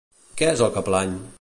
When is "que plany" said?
0.79-1.15